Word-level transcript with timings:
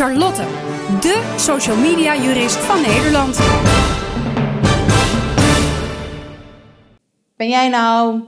Charlotte, 0.00 0.42
de 1.00 1.34
social 1.36 1.76
media 1.76 2.16
jurist 2.16 2.56
van 2.56 2.80
Nederland. 2.80 3.38
Ben 7.36 7.48
jij 7.48 7.68
nou 7.68 8.20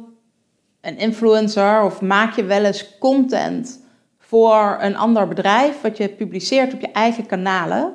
een 0.80 0.98
influencer 0.98 1.82
of 1.82 2.00
maak 2.00 2.34
je 2.34 2.44
wel 2.44 2.64
eens 2.64 2.98
content 2.98 3.84
voor 4.18 4.76
een 4.80 4.96
ander 4.96 5.28
bedrijf 5.28 5.80
wat 5.80 5.96
je 5.96 6.08
publiceert 6.08 6.74
op 6.74 6.80
je 6.80 6.92
eigen 6.92 7.26
kanalen? 7.26 7.92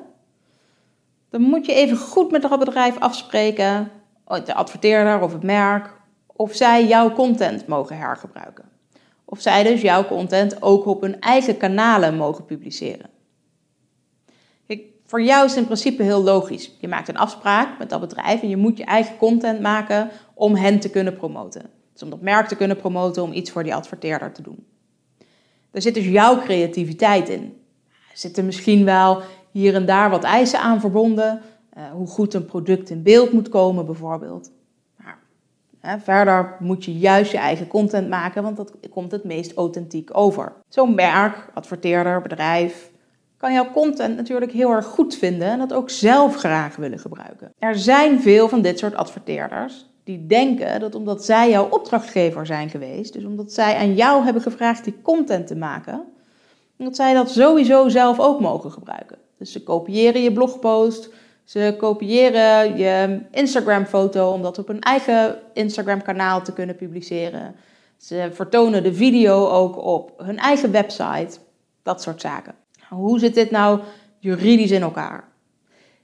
Dan 1.30 1.41
moet 1.41 1.66
je 1.66 1.73
even 1.73 1.98
goed 1.98 2.32
met 2.32 2.41
dat 2.41 2.59
bedrijf 2.59 3.00
afspreken, 3.00 3.91
de 4.46 4.54
adverteerder 4.54 5.21
of 5.21 5.34
het 5.34 5.44
merk, 5.44 5.94
of 6.25 6.55
zij 6.55 6.86
jouw 6.86 7.12
content 7.12 7.68
mogen 7.68 7.98
hergebruiken. 7.98 8.66
Of 9.25 9.41
zij 9.41 9.64
dus 9.64 9.82
jouw 9.82 10.05
content 10.05 10.62
ook 10.62 10.86
op 10.86 11.02
hun 11.02 11.20
eigen 11.20 11.57
kanalen 11.57 12.16
mogen 12.16 12.46
publiceren. 12.46 13.16
Voor 15.07 15.21
jou 15.21 15.46
is 15.46 15.52
het 15.52 15.60
in 15.60 15.66
principe 15.66 16.04
heel 16.04 16.24
logisch. 16.24 16.71
Je 16.79 16.88
maakt 16.88 17.07
een 17.07 17.18
afspraak 17.18 17.78
met 17.78 17.89
dat 17.89 18.00
bedrijf 18.00 18.42
en 18.42 18.50
je 18.50 18.57
moet 18.57 18.78
je 18.78 18.84
eigen 18.84 19.18
content 19.18 19.61
maken 19.61 20.10
om 20.33 20.56
hen 20.56 20.80
te 20.80 20.89
kunnen 20.89 21.16
promoten. 21.16 21.61
Dus 21.93 22.04
om 22.04 22.10
dat 22.10 22.21
merk 22.21 22.47
te 22.47 22.56
kunnen 22.56 22.78
promoten, 22.78 23.24
om 23.24 23.33
iets 23.33 23.52
voor 23.52 23.64
die 23.64 23.75
adverteerder 23.75 24.32
te 24.32 24.42
doen. 24.42 24.66
Daar 25.71 25.82
zit 25.82 25.93
dus 25.93 26.07
jouw 26.07 26.39
creativiteit 26.39 27.30
in. 27.30 27.42
Er 27.89 28.18
zitten 28.18 28.46
misschien 28.46 28.86
wel 28.86 29.21
hier 29.52 29.75
en 29.75 29.86
daar 29.86 30.10
wat 30.10 30.24
eisen 30.24 30.60
aan 30.60 30.80
verbonden. 30.80 31.42
Uh, 31.78 31.83
hoe 31.92 32.08
goed 32.08 32.33
een 32.33 32.45
product 32.45 32.89
in 32.89 33.03
beeld 33.03 33.31
moet 33.31 33.50
komen, 33.50 33.86
bijvoorbeeld. 33.86 34.52
Maar, 35.81 36.00
verder 36.02 36.55
moet 36.59 36.86
je 36.86 36.97
juist 36.97 37.31
je 37.31 37.38
eigen 37.38 37.67
content 37.67 38.09
maken, 38.09 38.44
want 38.44 38.58
dat 38.58 38.73
komt 38.89 39.11
het 39.11 39.23
meest 39.23 39.53
authentiek 39.53 40.17
over. 40.17 40.53
Zo'n 40.69 40.95
merk, 40.95 41.50
adverteerder, 41.53 42.22
bedrijf, 42.22 42.92
kan 43.38 43.53
jouw 43.53 43.72
content 43.72 44.16
natuurlijk 44.16 44.52
heel 44.52 44.72
erg 44.72 44.86
goed 44.86 45.16
vinden 45.16 45.47
en 45.47 45.59
dat 45.59 45.73
ook 45.73 45.89
zelf 45.89 46.36
graag 46.36 46.75
willen 46.75 46.99
gebruiken. 46.99 47.53
Er 47.59 47.79
zijn 47.79 48.21
veel 48.21 48.49
van 48.49 48.61
dit 48.61 48.79
soort 48.79 48.95
adverteerders 48.95 49.85
die 50.03 50.25
denken 50.25 50.79
dat 50.79 50.95
omdat 50.95 51.25
zij 51.25 51.49
jouw 51.49 51.69
opdrachtgever 51.69 52.45
zijn 52.45 52.69
geweest, 52.69 53.13
dus 53.13 53.23
omdat 53.23 53.52
zij 53.52 53.75
aan 53.75 53.95
jou 53.95 54.23
hebben 54.23 54.41
gevraagd 54.41 54.83
die 54.83 55.02
content 55.02 55.47
te 55.47 55.55
maken, 55.55 56.03
dat 56.77 56.95
zij 56.95 57.13
dat 57.13 57.29
sowieso 57.29 57.89
zelf 57.89 58.19
ook 58.19 58.39
mogen 58.39 58.71
gebruiken. 58.71 59.17
Dus 59.38 59.51
ze 59.51 59.63
kopiëren 59.63 60.22
je 60.22 60.33
blogpost, 60.33 61.09
ze 61.44 61.75
kopiëren 61.77 62.77
je 62.77 63.22
Instagram-foto 63.31 64.31
om 64.31 64.41
dat 64.41 64.57
op 64.57 64.67
hun 64.67 64.81
eigen 64.81 65.39
Instagram-kanaal 65.53 66.41
te 66.41 66.53
kunnen 66.53 66.75
publiceren. 66.75 67.55
Ze 67.97 68.29
vertonen 68.31 68.83
de 68.83 68.94
video 68.94 69.47
ook 69.47 69.77
op 69.83 70.13
hun 70.17 70.38
eigen 70.38 70.72
website, 70.72 71.39
dat 71.83 72.01
soort 72.01 72.22
zaken. 72.22 72.55
Hoe 72.89 73.19
zit 73.19 73.33
dit 73.33 73.52
nou 73.52 73.80
juridisch 74.19 74.71
in 74.71 74.81
elkaar? 74.81 75.27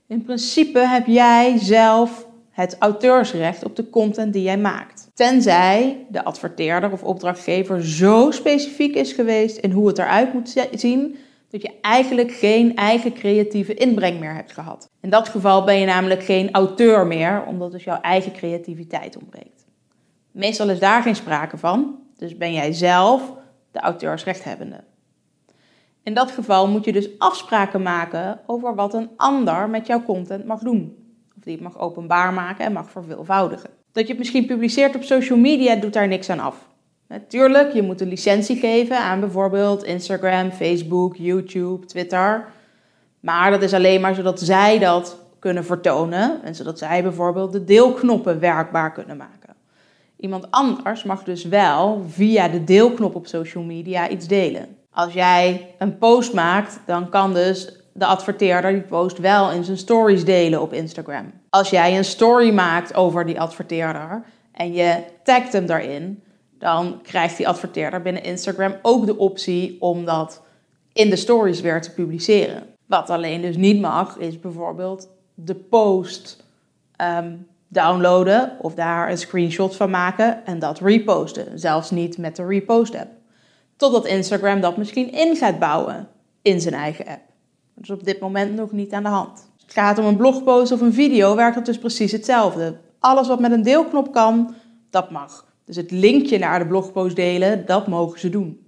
In 0.06 0.22
principe 0.22 0.78
heb 0.78 1.06
jij 1.06 1.58
zelf 1.58 2.26
het 2.50 2.76
auteursrecht 2.78 3.64
op 3.64 3.76
de 3.76 3.90
content 3.90 4.32
die 4.32 4.42
jij 4.42 4.58
maakt. 4.58 5.10
Tenzij 5.14 6.06
de 6.08 6.24
adverteerder 6.24 6.92
of 6.92 7.02
opdrachtgever 7.02 7.84
zo 7.84 8.30
specifiek 8.30 8.94
is 8.94 9.12
geweest 9.12 9.56
in 9.56 9.70
hoe 9.70 9.86
het 9.86 9.98
eruit 9.98 10.32
moet 10.32 10.66
zien, 10.72 11.16
dat 11.50 11.62
je 11.62 11.72
eigenlijk 11.80 12.32
geen 12.32 12.76
eigen 12.76 13.12
creatieve 13.12 13.74
inbreng 13.74 14.20
meer 14.20 14.34
hebt 14.34 14.52
gehad. 14.52 14.88
In 15.00 15.10
dat 15.10 15.28
geval 15.28 15.64
ben 15.64 15.78
je 15.78 15.86
namelijk 15.86 16.22
geen 16.22 16.50
auteur 16.52 17.06
meer, 17.06 17.44
omdat 17.46 17.72
dus 17.72 17.84
jouw 17.84 18.00
eigen 18.00 18.32
creativiteit 18.32 19.16
ontbreekt. 19.16 19.64
Meestal 20.30 20.70
is 20.70 20.78
daar 20.78 21.02
geen 21.02 21.16
sprake 21.16 21.56
van, 21.56 21.98
dus 22.16 22.36
ben 22.36 22.52
jij 22.52 22.72
zelf 22.72 23.32
de 23.70 23.80
auteursrechthebbende. 23.80 24.84
In 26.04 26.14
dat 26.14 26.30
geval 26.30 26.68
moet 26.68 26.84
je 26.84 26.92
dus 26.92 27.08
afspraken 27.18 27.82
maken 27.82 28.40
over 28.46 28.74
wat 28.74 28.94
een 28.94 29.10
ander 29.16 29.68
met 29.68 29.86
jouw 29.86 30.02
content 30.02 30.44
mag 30.44 30.60
doen 30.60 31.02
die 31.44 31.54
het 31.54 31.62
mag 31.62 31.78
openbaar 31.78 32.32
maken 32.32 32.64
en 32.64 32.72
mag 32.72 32.90
verveelvoudigen. 32.90 33.70
Dat 33.92 34.02
je 34.02 34.08
het 34.08 34.18
misschien 34.18 34.46
publiceert 34.46 34.94
op 34.94 35.02
social 35.02 35.38
media 35.38 35.76
doet 35.76 35.92
daar 35.92 36.08
niks 36.08 36.30
aan 36.30 36.40
af. 36.40 36.68
Natuurlijk, 37.08 37.72
je 37.72 37.82
moet 37.82 38.00
een 38.00 38.08
licentie 38.08 38.56
geven 38.56 38.98
aan 38.98 39.20
bijvoorbeeld 39.20 39.84
Instagram, 39.84 40.50
Facebook, 40.50 41.16
YouTube, 41.16 41.86
Twitter. 41.86 42.46
Maar 43.20 43.50
dat 43.50 43.62
is 43.62 43.72
alleen 43.72 44.00
maar 44.00 44.14
zodat 44.14 44.40
zij 44.40 44.78
dat 44.78 45.18
kunnen 45.38 45.64
vertonen 45.64 46.42
en 46.42 46.54
zodat 46.54 46.78
zij 46.78 47.02
bijvoorbeeld 47.02 47.52
de 47.52 47.64
deelknoppen 47.64 48.40
werkbaar 48.40 48.92
kunnen 48.92 49.16
maken. 49.16 49.54
Iemand 50.16 50.50
anders 50.50 51.04
mag 51.04 51.24
dus 51.24 51.44
wel 51.44 52.04
via 52.08 52.48
de 52.48 52.64
deelknop 52.64 53.14
op 53.14 53.26
social 53.26 53.64
media 53.64 54.08
iets 54.08 54.26
delen. 54.26 54.76
Als 54.94 55.12
jij 55.12 55.74
een 55.78 55.98
post 55.98 56.32
maakt, 56.32 56.80
dan 56.86 57.08
kan 57.08 57.34
dus 57.34 57.78
de 57.92 58.06
adverteerder 58.06 58.72
die 58.72 58.82
post 58.82 59.18
wel 59.18 59.50
in 59.50 59.64
zijn 59.64 59.76
stories 59.76 60.24
delen 60.24 60.60
op 60.60 60.72
Instagram. 60.72 61.32
Als 61.50 61.70
jij 61.70 61.96
een 61.96 62.04
story 62.04 62.52
maakt 62.52 62.94
over 62.94 63.26
die 63.26 63.40
adverteerder 63.40 64.24
en 64.52 64.72
je 64.72 65.04
tagt 65.22 65.52
hem 65.52 65.66
daarin, 65.66 66.22
dan 66.58 67.00
krijgt 67.02 67.36
die 67.36 67.48
adverteerder 67.48 68.02
binnen 68.02 68.22
Instagram 68.22 68.74
ook 68.82 69.06
de 69.06 69.18
optie 69.18 69.76
om 69.80 70.04
dat 70.04 70.42
in 70.92 71.10
de 71.10 71.16
stories 71.16 71.60
weer 71.60 71.82
te 71.82 71.92
publiceren. 71.92 72.62
Wat 72.86 73.10
alleen 73.10 73.40
dus 73.40 73.56
niet 73.56 73.80
mag, 73.80 74.18
is 74.18 74.40
bijvoorbeeld 74.40 75.08
de 75.34 75.54
post 75.54 76.44
ehm, 76.96 77.36
downloaden 77.68 78.56
of 78.60 78.74
daar 78.74 79.10
een 79.10 79.18
screenshot 79.18 79.76
van 79.76 79.90
maken 79.90 80.46
en 80.46 80.58
dat 80.58 80.80
reposten. 80.80 81.58
Zelfs 81.58 81.90
niet 81.90 82.18
met 82.18 82.36
de 82.36 82.46
repost 82.46 82.94
app. 82.94 83.10
Totdat 83.76 84.06
Instagram 84.06 84.60
dat 84.60 84.76
misschien 84.76 85.12
in 85.12 85.36
gaat 85.36 85.58
bouwen 85.58 86.08
in 86.42 86.60
zijn 86.60 86.74
eigen 86.74 87.06
app. 87.06 87.22
Dat 87.74 87.84
is 87.84 87.90
op 87.90 88.04
dit 88.04 88.20
moment 88.20 88.54
nog 88.54 88.72
niet 88.72 88.92
aan 88.92 89.02
de 89.02 89.08
hand. 89.08 89.30
Als 89.30 89.62
het 89.62 89.72
gaat 89.72 89.98
om 89.98 90.04
een 90.04 90.16
blogpost 90.16 90.72
of 90.72 90.80
een 90.80 90.92
video, 90.92 91.36
werkt 91.36 91.54
dat 91.54 91.66
dus 91.66 91.78
precies 91.78 92.12
hetzelfde. 92.12 92.76
Alles 92.98 93.28
wat 93.28 93.40
met 93.40 93.52
een 93.52 93.62
deelknop 93.62 94.12
kan, 94.12 94.54
dat 94.90 95.10
mag. 95.10 95.52
Dus 95.64 95.76
het 95.76 95.90
linkje 95.90 96.38
naar 96.38 96.58
de 96.58 96.66
blogpost 96.66 97.16
delen, 97.16 97.66
dat 97.66 97.86
mogen 97.86 98.20
ze 98.20 98.30
doen. 98.30 98.66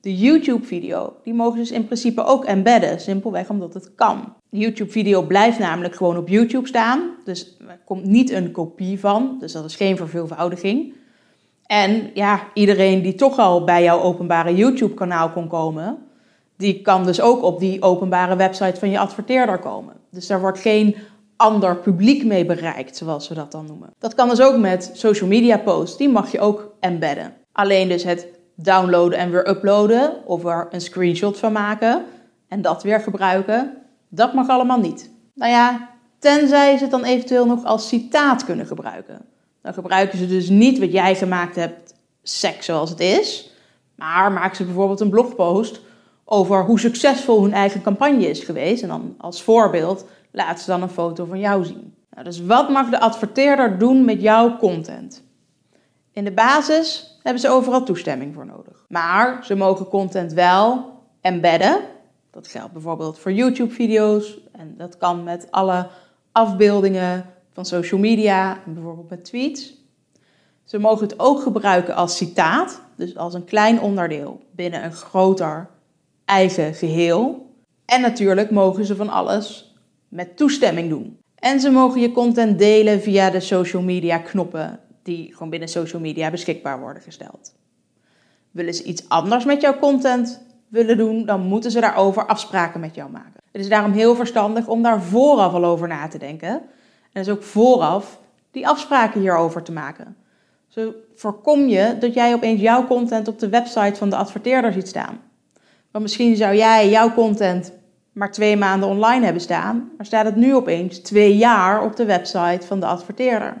De 0.00 0.16
YouTube-video, 0.16 1.16
die 1.22 1.34
mogen 1.34 1.58
dus 1.58 1.70
in 1.70 1.84
principe 1.84 2.24
ook 2.24 2.44
embedden, 2.44 3.00
simpelweg 3.00 3.50
omdat 3.50 3.74
het 3.74 3.94
kan. 3.94 4.34
De 4.48 4.58
YouTube-video 4.58 5.22
blijft 5.22 5.58
namelijk 5.58 5.94
gewoon 5.94 6.16
op 6.16 6.28
YouTube 6.28 6.66
staan, 6.66 7.10
dus 7.24 7.56
er 7.68 7.80
komt 7.84 8.04
niet 8.04 8.30
een 8.30 8.50
kopie 8.50 9.00
van, 9.00 9.36
dus 9.40 9.52
dat 9.52 9.64
is 9.64 9.76
geen 9.76 9.96
verveelvoudiging. 9.96 10.94
En 11.66 12.10
ja, 12.14 12.40
iedereen 12.54 13.02
die 13.02 13.14
toch 13.14 13.38
al 13.38 13.64
bij 13.64 13.82
jouw 13.82 14.00
openbare 14.00 14.54
YouTube-kanaal 14.54 15.30
kon 15.30 15.48
komen, 15.48 15.98
die 16.56 16.82
kan 16.82 17.04
dus 17.04 17.20
ook 17.20 17.42
op 17.42 17.58
die 17.58 17.82
openbare 17.82 18.36
website 18.36 18.78
van 18.78 18.90
je 18.90 18.98
adverteerder 18.98 19.58
komen. 19.58 19.94
Dus 20.10 20.26
daar 20.26 20.40
wordt 20.40 20.58
geen 20.58 20.96
ander 21.36 21.76
publiek 21.76 22.24
mee 22.24 22.46
bereikt, 22.46 22.96
zoals 22.96 23.28
we 23.28 23.34
dat 23.34 23.52
dan 23.52 23.66
noemen. 23.66 23.90
Dat 23.98 24.14
kan 24.14 24.28
dus 24.28 24.40
ook 24.40 24.56
met 24.56 24.90
social 24.92 25.28
media 25.28 25.58
posts, 25.58 25.96
die 25.96 26.08
mag 26.08 26.32
je 26.32 26.40
ook 26.40 26.72
embedden. 26.80 27.34
Alleen 27.52 27.88
dus 27.88 28.04
het 28.04 28.26
downloaden 28.54 29.18
en 29.18 29.30
weer 29.30 29.48
uploaden 29.48 30.26
of 30.26 30.44
er 30.44 30.68
een 30.70 30.80
screenshot 30.80 31.38
van 31.38 31.52
maken 31.52 32.04
en 32.48 32.62
dat 32.62 32.82
weer 32.82 33.00
gebruiken, 33.00 33.72
dat 34.08 34.34
mag 34.34 34.48
allemaal 34.48 34.80
niet. 34.80 35.10
Nou 35.34 35.50
ja, 35.50 35.88
tenzij 36.18 36.76
ze 36.76 36.82
het 36.82 36.90
dan 36.90 37.04
eventueel 37.04 37.46
nog 37.46 37.64
als 37.64 37.88
citaat 37.88 38.44
kunnen 38.44 38.66
gebruiken. 38.66 39.24
Dan 39.66 39.74
gebruiken 39.74 40.18
ze 40.18 40.26
dus 40.26 40.48
niet 40.48 40.78
wat 40.78 40.92
jij 40.92 41.14
gemaakt 41.14 41.56
hebt, 41.56 41.94
seks 42.22 42.66
zoals 42.66 42.90
het 42.90 43.00
is, 43.00 43.50
maar 43.94 44.32
maken 44.32 44.56
ze 44.56 44.64
bijvoorbeeld 44.64 45.00
een 45.00 45.10
blogpost 45.10 45.80
over 46.24 46.64
hoe 46.64 46.80
succesvol 46.80 47.42
hun 47.42 47.52
eigen 47.52 47.82
campagne 47.82 48.28
is 48.28 48.44
geweest. 48.44 48.82
En 48.82 48.88
dan 48.88 49.14
als 49.18 49.42
voorbeeld 49.42 50.04
laat 50.30 50.60
ze 50.60 50.66
dan 50.66 50.82
een 50.82 50.88
foto 50.88 51.24
van 51.24 51.38
jou 51.38 51.64
zien. 51.64 51.94
Nou, 52.10 52.24
dus 52.24 52.40
wat 52.44 52.68
mag 52.68 52.90
de 52.90 53.00
adverteerder 53.00 53.78
doen 53.78 54.04
met 54.04 54.20
jouw 54.20 54.56
content? 54.56 55.22
In 56.12 56.24
de 56.24 56.32
basis 56.32 57.18
hebben 57.22 57.42
ze 57.42 57.48
overal 57.48 57.82
toestemming 57.82 58.34
voor 58.34 58.46
nodig. 58.46 58.84
Maar 58.88 59.44
ze 59.44 59.54
mogen 59.54 59.88
content 59.88 60.32
wel 60.32 60.92
embedden. 61.20 61.80
Dat 62.30 62.46
geldt 62.46 62.72
bijvoorbeeld 62.72 63.18
voor 63.18 63.32
YouTube-video's 63.32 64.38
en 64.52 64.74
dat 64.76 64.96
kan 64.96 65.24
met 65.24 65.46
alle 65.50 65.88
afbeeldingen 66.32 67.34
van 67.56 67.64
social 67.64 68.00
media 68.00 68.58
bijvoorbeeld 68.64 69.10
met 69.10 69.24
tweets. 69.24 69.74
Ze 70.64 70.78
mogen 70.78 71.06
het 71.06 71.18
ook 71.18 71.42
gebruiken 71.42 71.94
als 71.94 72.16
citaat, 72.16 72.80
dus 72.96 73.16
als 73.16 73.34
een 73.34 73.44
klein 73.44 73.80
onderdeel 73.80 74.40
binnen 74.50 74.84
een 74.84 74.92
groter 74.92 75.68
eigen 76.24 76.74
geheel. 76.74 77.50
En 77.84 78.00
natuurlijk 78.00 78.50
mogen 78.50 78.84
ze 78.84 78.96
van 78.96 79.08
alles 79.08 79.74
met 80.08 80.36
toestemming 80.36 80.88
doen. 80.88 81.18
En 81.34 81.60
ze 81.60 81.70
mogen 81.70 82.00
je 82.00 82.12
content 82.12 82.58
delen 82.58 83.00
via 83.00 83.30
de 83.30 83.40
social 83.40 83.82
media 83.82 84.18
knoppen 84.18 84.80
die 85.02 85.32
gewoon 85.32 85.50
binnen 85.50 85.68
social 85.68 86.02
media 86.02 86.30
beschikbaar 86.30 86.80
worden 86.80 87.02
gesteld. 87.02 87.54
Willen 88.50 88.74
ze 88.74 88.82
iets 88.82 89.08
anders 89.08 89.44
met 89.44 89.60
jouw 89.60 89.78
content 89.78 90.42
willen 90.68 90.96
doen, 90.96 91.26
dan 91.26 91.40
moeten 91.40 91.70
ze 91.70 91.80
daarover 91.80 92.26
afspraken 92.26 92.80
met 92.80 92.94
jou 92.94 93.10
maken. 93.10 93.40
Het 93.52 93.60
is 93.60 93.68
daarom 93.68 93.92
heel 93.92 94.14
verstandig 94.14 94.66
om 94.68 94.82
daar 94.82 95.02
vooraf 95.02 95.52
al 95.52 95.64
over 95.64 95.88
na 95.88 96.08
te 96.08 96.18
denken. 96.18 96.62
En 97.16 97.22
dus 97.22 97.32
ook 97.32 97.42
vooraf 97.42 98.18
die 98.50 98.68
afspraken 98.68 99.20
hierover 99.20 99.62
te 99.62 99.72
maken. 99.72 100.16
Zo 100.68 100.94
voorkom 101.14 101.66
je 101.66 101.96
dat 101.98 102.14
jij 102.14 102.34
opeens 102.34 102.60
jouw 102.60 102.86
content 102.86 103.28
op 103.28 103.38
de 103.38 103.48
website 103.48 103.94
van 103.94 104.10
de 104.10 104.16
adverteerder 104.16 104.72
ziet 104.72 104.88
staan. 104.88 105.20
Want 105.90 106.04
misschien 106.04 106.36
zou 106.36 106.54
jij 106.54 106.90
jouw 106.90 107.12
content 107.12 107.72
maar 108.12 108.32
twee 108.32 108.56
maanden 108.56 108.88
online 108.88 109.24
hebben 109.24 109.42
staan, 109.42 109.90
maar 109.96 110.06
staat 110.06 110.24
het 110.24 110.36
nu 110.36 110.54
opeens 110.54 110.98
twee 110.98 111.36
jaar 111.36 111.82
op 111.82 111.96
de 111.96 112.04
website 112.04 112.66
van 112.66 112.80
de 112.80 112.86
adverteerder. 112.86 113.56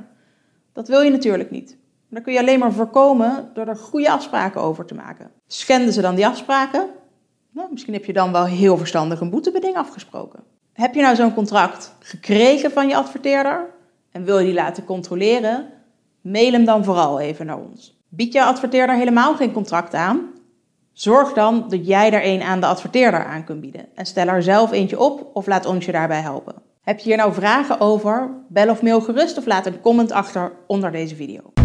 Dat 0.72 0.88
wil 0.88 1.00
je 1.00 1.10
natuurlijk 1.10 1.50
niet. 1.50 1.76
Dat 2.10 2.22
kun 2.22 2.32
je 2.32 2.38
alleen 2.38 2.58
maar 2.58 2.72
voorkomen 2.72 3.50
door 3.54 3.66
er 3.66 3.76
goede 3.76 4.10
afspraken 4.10 4.60
over 4.60 4.84
te 4.84 4.94
maken. 4.94 5.30
Schenden 5.46 5.92
ze 5.92 6.00
dan 6.00 6.14
die 6.14 6.26
afspraken? 6.26 6.88
Nou, 7.50 7.68
misschien 7.70 7.92
heb 7.92 8.04
je 8.04 8.12
dan 8.12 8.32
wel 8.32 8.44
heel 8.44 8.76
verstandig 8.76 9.20
een 9.20 9.30
boetebeding 9.30 9.76
afgesproken. 9.76 10.55
Heb 10.76 10.94
je 10.94 11.02
nou 11.02 11.16
zo'n 11.16 11.34
contract 11.34 11.94
gekregen 11.98 12.70
van 12.70 12.88
je 12.88 12.96
adverteerder 12.96 13.66
en 14.12 14.24
wil 14.24 14.38
je 14.38 14.44
die 14.44 14.54
laten 14.54 14.84
controleren? 14.84 15.66
Mail 16.20 16.52
hem 16.52 16.64
dan 16.64 16.84
vooral 16.84 17.20
even 17.20 17.46
naar 17.46 17.58
ons. 17.58 18.00
Bied 18.08 18.32
je 18.32 18.44
adverteerder 18.44 18.96
helemaal 18.96 19.34
geen 19.34 19.52
contract 19.52 19.94
aan? 19.94 20.30
Zorg 20.92 21.32
dan 21.32 21.64
dat 21.68 21.86
jij 21.86 22.12
er 22.12 22.24
een 22.24 22.42
aan 22.42 22.60
de 22.60 22.66
adverteerder 22.66 23.24
aan 23.24 23.44
kunt 23.44 23.60
bieden 23.60 23.86
en 23.94 24.06
stel 24.06 24.26
er 24.26 24.42
zelf 24.42 24.72
eentje 24.72 25.00
op 25.00 25.30
of 25.32 25.46
laat 25.46 25.66
ons 25.66 25.84
je 25.84 25.92
daarbij 25.92 26.20
helpen. 26.20 26.54
Heb 26.82 26.98
je 26.98 27.04
hier 27.04 27.16
nou 27.16 27.32
vragen 27.32 27.80
over? 27.80 28.30
Bel 28.48 28.70
of 28.70 28.82
mail 28.82 29.00
gerust 29.00 29.38
of 29.38 29.46
laat 29.46 29.66
een 29.66 29.80
comment 29.80 30.12
achter 30.12 30.52
onder 30.66 30.92
deze 30.92 31.16
video. 31.16 31.55